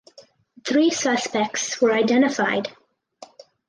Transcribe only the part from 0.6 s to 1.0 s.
Three